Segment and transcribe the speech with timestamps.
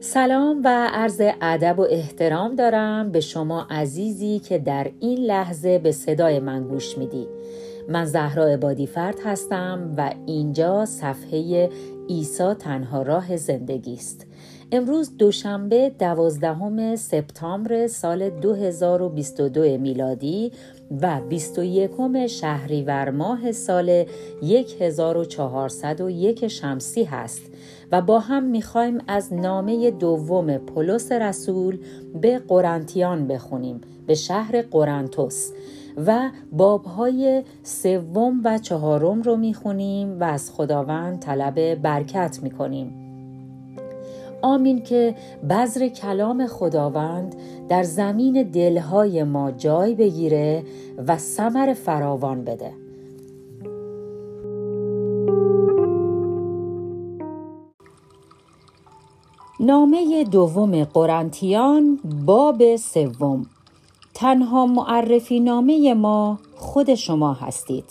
[0.00, 5.92] سلام و عرض ادب و احترام دارم به شما عزیزی که در این لحظه به
[5.92, 7.26] صدای من گوش میدی.
[7.88, 11.70] من زهرا عبادی فرد هستم و اینجا صفحه
[12.08, 14.26] عیسی تنها راه زندگی است.
[14.72, 20.52] امروز دوشنبه دوازدهم سپتامبر سال 2022 میلادی
[21.02, 24.04] و 21 شهریور ماه سال
[24.42, 27.42] 1401 شمسی هست.
[27.92, 31.78] و با هم می‌خوایم از نامه دوم پولس رسول
[32.22, 35.50] به قرنتیان بخونیم به شهر قرنتوس.
[36.06, 43.02] و بابهای سوم و چهارم رو می‌خونیم و از خداوند طلب برکت می‌کنیم.
[44.42, 45.14] آمین که
[45.50, 47.34] بذر کلام خداوند
[47.68, 50.62] در زمین دلهای ما جای بگیره
[51.06, 52.85] و ثمر فراوان بده.
[59.66, 63.46] نامه دوم قرنتیان باب سوم.
[64.14, 67.84] تنها معرفی نامه ما خود شما هستید.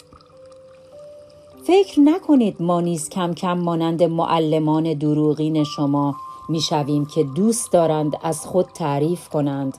[1.63, 6.15] فکر نکنید ما نیز کم کم مانند معلمان دروغین شما
[6.49, 9.77] می‌شویم که دوست دارند از خود تعریف کنند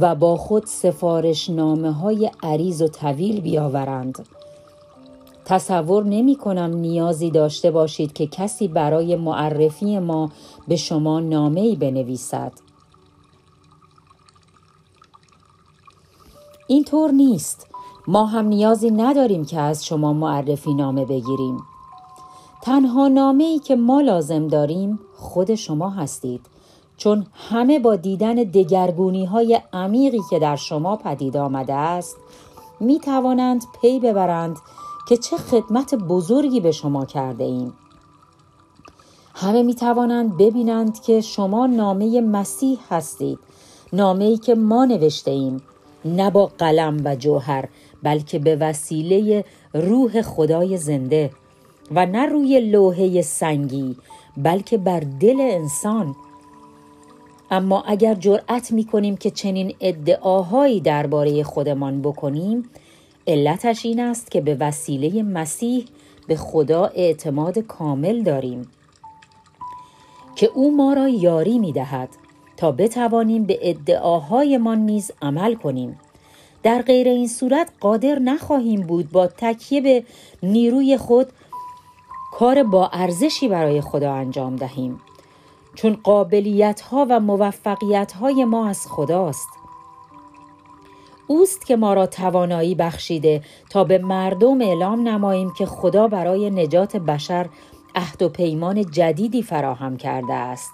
[0.00, 4.26] و با خود سفارش نامه های عریض و طویل بیاورند.
[5.44, 10.30] تصور نمی کنم نیازی داشته باشید که کسی برای معرفی ما
[10.68, 12.52] به شما نامه ای بنویسد.
[16.66, 17.66] اینطور نیست.
[18.06, 21.58] ما هم نیازی نداریم که از شما معرفی نامه بگیریم.
[22.62, 26.40] تنها نامه ای که ما لازم داریم خود شما هستید.
[26.96, 32.16] چون همه با دیدن دگرگونی های عمیقی که در شما پدید آمده است
[32.80, 34.56] می توانند پی ببرند
[35.08, 37.72] که چه خدمت بزرگی به شما کرده ایم.
[39.34, 43.38] همه می توانند ببینند که شما نامه مسیح هستید
[43.92, 45.62] نامه ای که ما نوشته ایم
[46.04, 47.68] نه با قلم و جوهر
[48.02, 51.30] بلکه به وسیله روح خدای زنده
[51.90, 53.96] و نه روی لوحه سنگی
[54.36, 56.16] بلکه بر دل انسان
[57.50, 62.70] اما اگر جرأت می کنیم که چنین ادعاهایی درباره خودمان بکنیم
[63.26, 65.84] علتش این است که به وسیله مسیح
[66.28, 68.70] به خدا اعتماد کامل داریم.
[70.36, 72.08] که او ما را یاری می دهد
[72.56, 76.00] تا بتوانیم به ادعاهایمان نیز عمل کنیم.
[76.62, 80.04] در غیر این صورت قادر نخواهیم بود با تکیه به
[80.42, 81.26] نیروی خود
[82.32, 85.00] کار با ارزشی برای خدا انجام دهیم.
[85.74, 89.48] چون قابلیت ها و موفقیت های ما از خداست.
[91.26, 96.96] اوست که ما را توانایی بخشیده تا به مردم اعلام نماییم که خدا برای نجات
[96.96, 97.48] بشر
[97.94, 100.72] عهد و پیمان جدیدی فراهم کرده است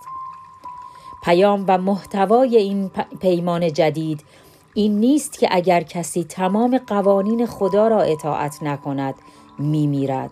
[1.25, 2.91] پیام و محتوای این
[3.21, 4.25] پیمان جدید
[4.75, 9.15] این نیست که اگر کسی تمام قوانین خدا را اطاعت نکند
[9.59, 10.31] میمیرد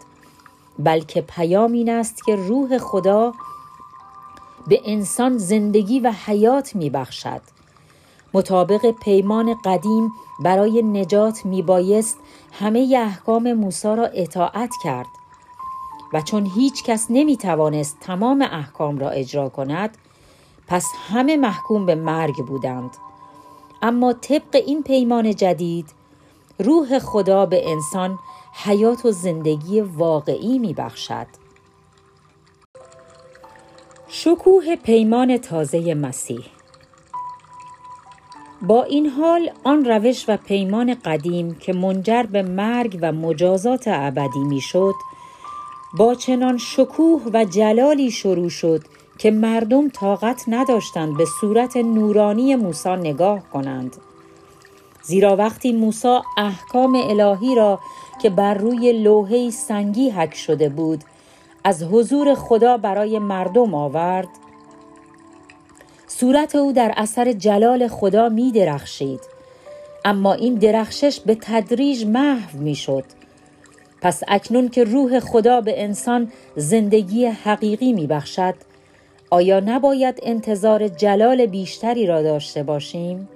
[0.78, 3.32] بلکه پیام این است که روح خدا
[4.66, 7.40] به انسان زندگی و حیات می بخشد.
[8.34, 12.18] مطابق پیمان قدیم برای نجات می بایست
[12.52, 15.06] همه احکام موسی را اطاعت کرد
[16.12, 19.98] و چون هیچ کس نمی توانست تمام احکام را اجرا کند
[20.66, 22.90] پس همه محکوم به مرگ بودند
[23.82, 25.86] اما طبق این پیمان جدید
[26.58, 28.18] روح خدا به انسان
[28.64, 31.26] حیات و زندگی واقعی می بخشد.
[34.08, 36.44] شکوه پیمان تازه مسیح
[38.62, 44.44] با این حال آن روش و پیمان قدیم که منجر به مرگ و مجازات ابدی
[44.44, 44.94] می‌شد
[45.98, 48.84] با چنان شکوه و جلالی شروع شد
[49.18, 53.96] که مردم طاقت نداشتند به صورت نورانی موسی نگاه کنند.
[55.02, 57.78] زیرا وقتی موسی احکام الهی را
[58.22, 61.04] که بر روی لوحه سنگی حک شده بود
[61.64, 64.28] از حضور خدا برای مردم آورد
[66.20, 69.20] صورت او در اثر جلال خدا می درخشید
[70.04, 73.04] اما این درخشش به تدریج محو می شد
[74.02, 78.54] پس اکنون که روح خدا به انسان زندگی حقیقی می بخشد
[79.30, 83.28] آیا نباید انتظار جلال بیشتری را داشته باشیم؟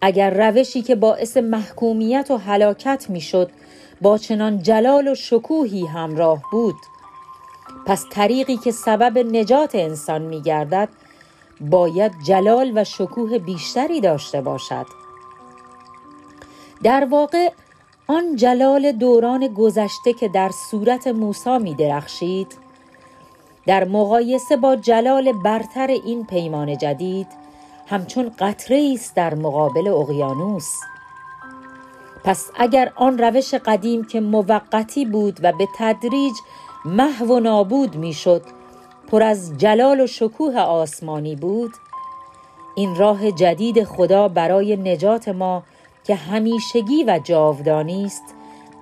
[0.00, 3.50] اگر روشی که باعث محکومیت و هلاکت می‌شد
[4.00, 6.76] با چنان جلال و شکوهی همراه بود
[7.86, 10.88] پس طریقی که سبب نجات انسان می گردد
[11.60, 14.86] باید جلال و شکوه بیشتری داشته باشد.
[16.82, 17.52] در واقع
[18.06, 22.56] آن جلال دوران گذشته که در صورت موسی می درخشید
[23.66, 27.26] در مقایسه با جلال برتر این پیمان جدید
[27.86, 30.74] همچون قطره است در مقابل اقیانوس.
[32.24, 36.34] پس اگر آن روش قدیم که موقتی بود و به تدریج
[36.84, 38.42] محو و نابود می‌شد
[39.10, 41.72] پر از جلال و شکوه آسمانی بود.
[42.76, 45.62] این راه جدید خدا برای نجات ما
[46.04, 48.24] که همیشگی و جاودانی است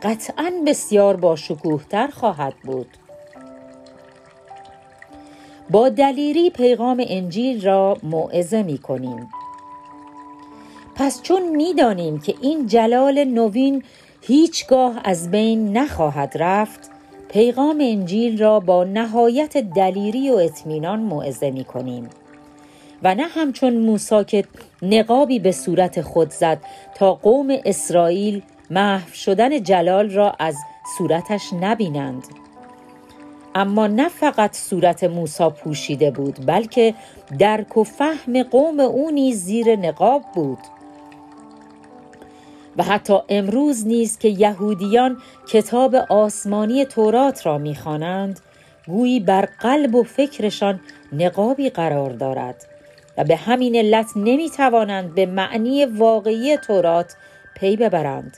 [0.03, 1.37] قطعا بسیار با
[1.91, 2.89] تر خواهد بود.
[5.71, 9.29] با دلیری پیغام انجیل را موعظه می کنیم.
[10.95, 13.83] پس چون می‌دانیم که این جلال نوین
[14.23, 16.88] هیچگاه از بین نخواهد رفت
[17.29, 22.09] پیغام انجیل را با نهایت دلیری و اطمینان موعظه می کنیم.
[23.03, 24.45] و نه همچون موسا که
[24.83, 26.59] نقابی به صورت خود زد
[26.95, 30.57] تا قوم اسرائیل محو شدن جلال را از
[30.99, 32.25] صورتش نبینند.
[33.55, 36.95] اما نه فقط صورت موسا پوشیده بود بلکه
[37.39, 40.59] درک و فهم قوم او نیز زیر نقاب بود.
[42.79, 45.17] و حتی امروز نیز که یهودیان
[45.49, 48.41] کتاب آسمانی تورات را می‌خوانند
[48.87, 50.81] گویی بر قلب و فکرشان
[51.13, 52.67] نقابی قرار دارد
[53.19, 57.17] و به همین علت نمی‌توانند به معنی واقعی تورات
[57.55, 58.37] پی ببرند.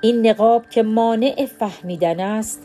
[0.00, 2.62] این نقاب که مانع فهمیدن است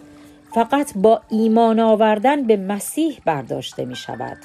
[0.53, 4.38] فقط با ایمان آوردن به مسیح برداشته می شود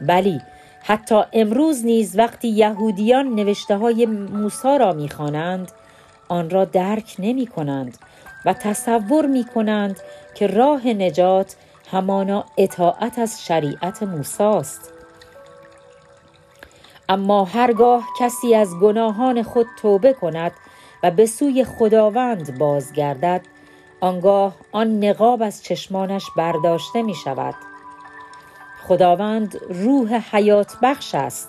[0.00, 0.40] بلی
[0.88, 5.72] حتی امروز نیز وقتی یهودیان نوشته های موسا را می‌خوانند
[6.28, 7.98] آن را درک نمی کنند
[8.44, 10.00] و تصور می کنند
[10.34, 11.56] که راه نجات
[11.90, 14.92] همانا اطاعت از شریعت موساست.
[17.08, 20.52] اما هرگاه کسی از گناهان خود توبه کند
[21.02, 23.40] و به سوی خداوند بازگردد
[24.00, 27.54] آنگاه آن نقاب از چشمانش برداشته می شود
[28.88, 31.48] خداوند روح حیات بخش است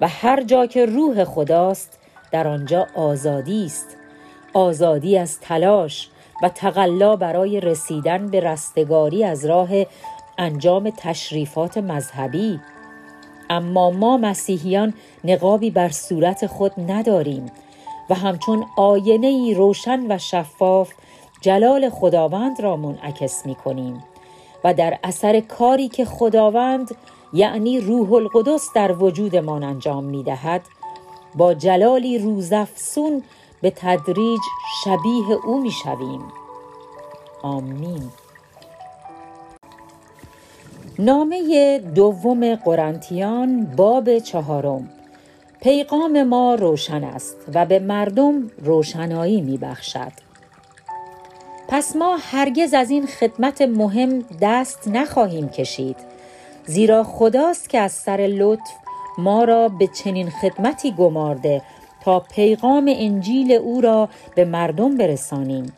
[0.00, 1.98] و هر جا که روح خداست
[2.30, 3.96] در آنجا آزادی است.
[4.54, 6.08] آزادی از تلاش
[6.42, 9.68] و تقلا برای رسیدن به رستگاری از راه
[10.38, 12.60] انجام تشریفات مذهبی.
[13.50, 14.94] اما ما مسیحیان
[15.24, 17.46] نقابی بر صورت خود نداریم
[18.10, 20.92] و همچون آینه روشن و شفاف
[21.40, 24.11] جلال خداوند را منعکس می کنیم
[24.64, 26.94] و در اثر کاری که خداوند
[27.32, 30.62] یعنی روح القدس در وجودمان انجام می دهد
[31.34, 33.22] با جلالی روزافسون
[33.62, 34.40] به تدریج
[34.84, 36.22] شبیه او می شویم.
[37.42, 38.02] آمین
[40.98, 44.88] نامه دوم قرنتیان باب چهارم
[45.60, 50.31] پیغام ما روشن است و به مردم روشنایی می بخشد.
[51.72, 55.96] پس ما هرگز از این خدمت مهم دست نخواهیم کشید.
[56.66, 58.70] زیرا خداست که از سر لطف
[59.18, 61.62] ما را به چنین خدمتی گمارده
[62.04, 65.72] تا پیغام انجیل او را به مردم برسانیم.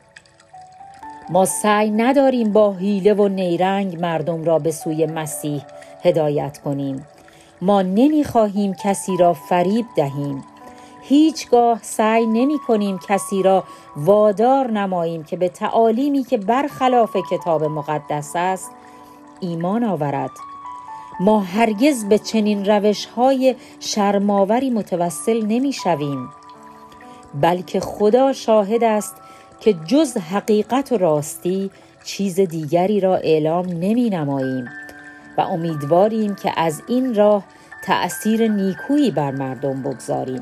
[1.30, 5.62] ما سعی نداریم با حیله و نیرنگ مردم را به سوی مسیح
[6.02, 7.06] هدایت کنیم.
[7.60, 10.44] ما نمی‌خواهیم کسی را فریب دهیم.
[11.08, 13.64] هیچگاه سعی نمی کنیم کسی را
[13.96, 18.70] وادار نماییم که به تعالیمی که برخلاف کتاب مقدس است
[19.40, 20.30] ایمان آورد.
[21.20, 26.28] ما هرگز به چنین روش های شرماوری متوسل نمی شویم
[27.34, 29.14] بلکه خدا شاهد است
[29.60, 31.70] که جز حقیقت و راستی
[32.04, 34.68] چیز دیگری را اعلام نمی نماییم
[35.38, 37.44] و امیدواریم که از این راه
[37.84, 40.40] تأثیر نیکویی بر مردم بگذاریم.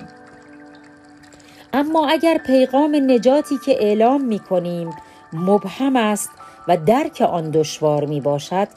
[1.73, 4.91] اما اگر پیغام نجاتی که اعلام می کنیم
[5.33, 6.31] مبهم است
[6.69, 8.69] و درک آن دشوار می باشد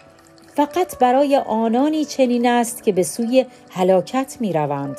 [0.56, 4.98] فقط برای آنانی چنین است که به سوی هلاکت می روند.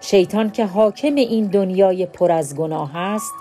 [0.00, 3.32] شیطان که حاکم این دنیای پر از گناه است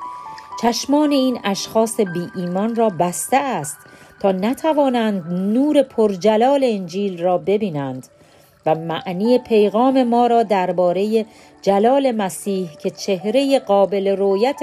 [0.61, 3.77] چشمان این اشخاص بی ایمان را بسته است
[4.19, 8.07] تا نتوانند نور پرجلال انجیل را ببینند
[8.67, 11.25] و معنی پیغام ما را درباره
[11.62, 14.59] جلال مسیح که چهره قابل رویت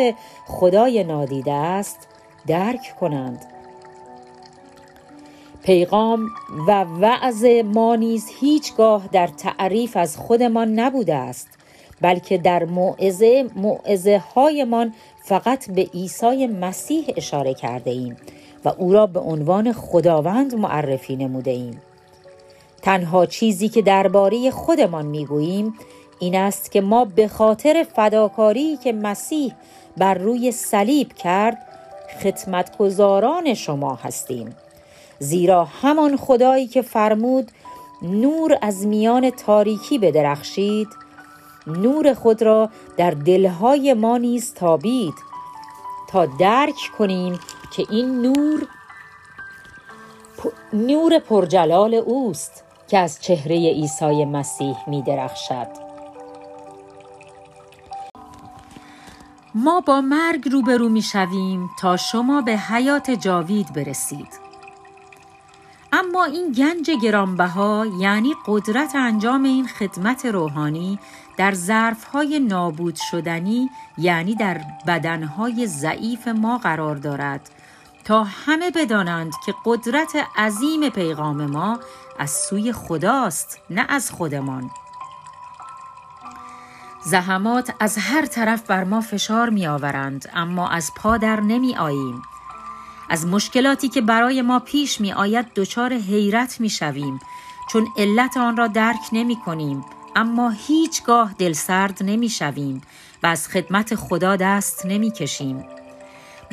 [0.46, 2.08] خدای نادیده است
[2.46, 3.46] درک کنند.
[5.62, 6.28] پیغام
[6.68, 11.48] و وعظ ما نیز هیچگاه در تعریف از خودمان نبوده است
[12.00, 14.94] بلکه در موعظه موعظه هایمان
[15.24, 18.16] فقط به عیسی مسیح اشاره کرده ایم
[18.64, 21.80] و او را به عنوان خداوند معرفی نموده ایم.
[22.84, 25.74] تنها چیزی که درباره خودمان می‌گوییم
[26.18, 29.54] این است که ما به خاطر فداکاری که مسیح
[29.96, 31.58] بر روی صلیب کرد
[32.22, 34.56] خدمتگزاران شما هستیم.
[35.18, 37.50] زیرا همان خدایی که فرمود
[38.02, 40.88] نور از میان تاریکی بدرخشید
[41.66, 45.14] نور خود را در دلهای ما نیز تابید
[46.08, 47.40] تا درک کنیم
[47.76, 48.66] که این نور
[50.72, 52.63] نور پرجلال اوست.
[52.94, 55.66] که از چهره عیسی مسیح می درخشد.
[59.54, 64.28] ما با مرگ روبرو می شویم تا شما به حیات جاوید برسید.
[65.92, 70.98] اما این گنج گرانبها یعنی قدرت انجام این خدمت روحانی
[71.36, 77.50] در ظرفهای نابود شدنی یعنی در بدنهای ضعیف ما قرار دارد
[78.04, 81.80] تا همه بدانند که قدرت عظیم پیغام ما
[82.18, 84.70] از سوی خداست نه از خودمان.
[87.04, 92.22] زحمات از هر طرف بر ما فشار می آورند اما از پا در نمی آییم
[93.10, 97.18] از مشکلاتی که برای ما پیش می آید دچار حیرت می شویم
[97.70, 99.84] چون علت آن را درک نمی کنیم
[100.16, 102.82] اما هیچگاه دلسرد نمی شویم
[103.22, 105.73] و از خدمت خدا دست نمی کشیم.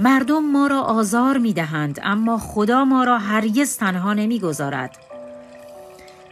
[0.02, 4.98] مردم ما را آزار می دهند اما خدا ما را هرگز تنها نمی گذارد.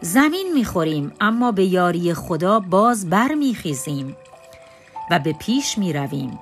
[0.02, 4.16] زمین می خوریم اما به یاری خدا باز بر می خیزیم
[5.12, 6.40] و به پیش می رویم.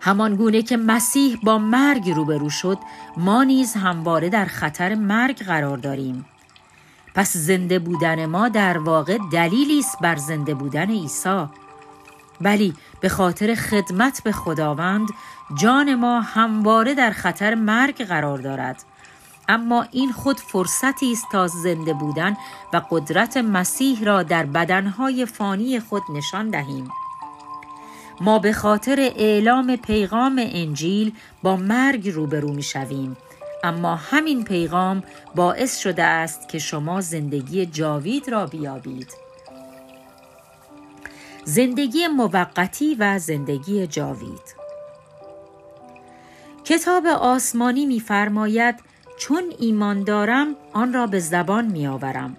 [0.00, 2.78] همان گونه که مسیح با مرگ روبرو شد
[3.16, 6.24] ما نیز همواره در خطر مرگ قرار داریم
[7.14, 11.46] پس زنده بودن ما در واقع دلیلی است بر زنده بودن عیسی
[12.44, 15.08] ولی به خاطر خدمت به خداوند
[15.60, 18.84] جان ما همواره در خطر مرگ قرار دارد.
[19.48, 22.36] اما این خود فرصتی است تا زنده بودن
[22.72, 26.90] و قدرت مسیح را در بدنهای فانی خود نشان دهیم.
[28.20, 33.16] ما به خاطر اعلام پیغام انجیل با مرگ روبرو می شویم.
[33.64, 35.02] اما همین پیغام
[35.34, 39.12] باعث شده است که شما زندگی جاوید را بیابید.
[41.44, 44.62] زندگی موقتی و زندگی جاوید.
[46.64, 48.74] کتاب آسمانی می‌فرماید
[49.18, 52.36] چون ایمان دارم آن را به زبان میآورم.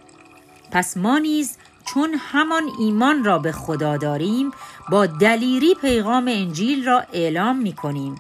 [0.72, 4.52] پس ما نیز چون همان ایمان را به خدا داریم
[4.92, 8.16] با دلیری پیغام انجیل را اعلام می کنیم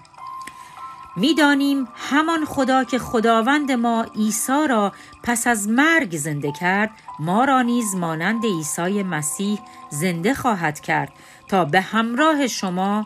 [1.15, 4.91] می‌دانیم همان خدا که خداوند ما عیسی را
[5.23, 11.13] پس از مرگ زنده کرد ما را نیز مانند عیسی مسیح زنده خواهد کرد
[11.47, 13.05] تا به همراه شما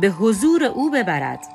[0.00, 1.46] به حضور او ببرد.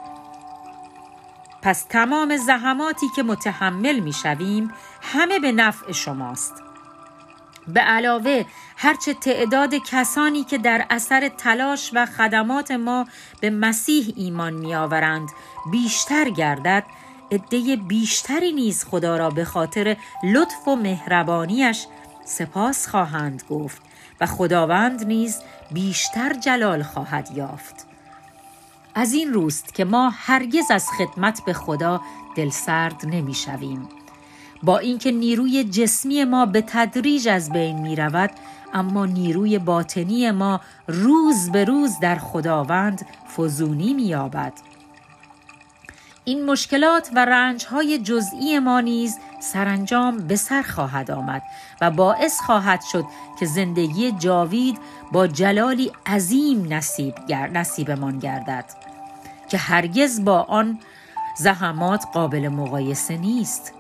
[1.62, 6.71] پس تمام زحماتی که متحمل می شویم همه به نفع شماست.
[7.68, 8.46] به علاوه
[8.78, 13.08] هرچه تعداد کسانی که در اثر تلاش و خدمات ما
[13.42, 15.30] به مسیح ایمان میآورند
[15.72, 16.84] بیشتر گردد
[17.32, 21.86] عده بیشتری نیز خدا را به خاطر لطف و مهربانیش
[22.26, 23.82] سپاس خواهند گفت
[24.22, 25.40] و خداوند نیز
[25.72, 27.86] بیشتر جلال خواهد یافت.
[28.96, 32.02] از این روست که ما هرگز از خدمت به خدا
[32.36, 33.90] دلسرد نمی‌شویم.
[34.64, 38.32] با اینکه نیروی جسمی ما به تدریج از بین می رود
[38.74, 43.06] اما نیروی باطنی ما روز به روز در خداوند
[43.38, 44.54] فزونی می یابد.
[46.26, 51.42] این مشکلات و رنجهای جزئی ما نیز سرانجام به سر خواهد آمد
[51.82, 53.06] و باعث خواهد شد
[53.40, 54.78] که زندگی جاوید
[55.12, 57.16] با جلالی عظیم نصیب
[57.54, 58.66] نصیبمان گردد
[59.50, 60.80] که هرگز با آن
[61.38, 63.74] زحمات قابل مقایسه نیست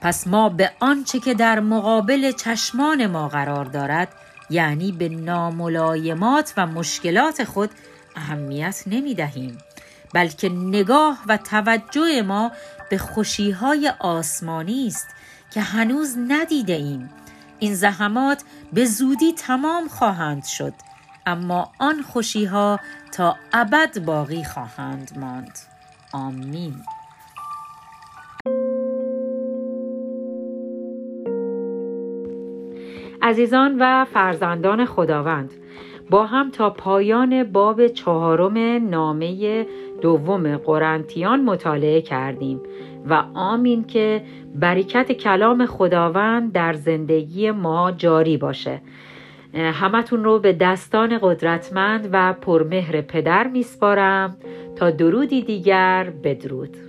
[0.00, 4.08] پس ما به آنچه که در مقابل چشمان ما قرار دارد
[4.50, 7.70] یعنی به ناملایمات و مشکلات خود
[8.16, 9.58] اهمیت نمی دهیم
[10.14, 12.52] بلکه نگاه و توجه ما
[12.90, 15.06] به خوشیهای آسمانی است
[15.50, 17.10] که هنوز ندیده ایم.
[17.58, 20.74] این زحمات به زودی تمام خواهند شد
[21.26, 22.80] اما آن خوشیها
[23.12, 25.58] تا ابد باقی خواهند ماند.
[26.12, 26.84] آمین.
[33.28, 35.50] عزیزان و فرزندان خداوند
[36.10, 39.66] با هم تا پایان باب چهارم نامه
[40.00, 42.60] دوم قرنتیان مطالعه کردیم
[43.08, 44.22] و آمین که
[44.54, 48.80] برکت کلام خداوند در زندگی ما جاری باشه.
[49.54, 54.36] همتون رو به دستان قدرتمند و پرمهر پدر میسپارم.
[54.76, 56.87] تا درودی دیگر بدرود.